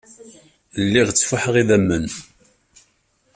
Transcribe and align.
Lliɣ 0.83 1.07
ttfuḥeɣ 1.09 1.55
idammen. 1.61 2.05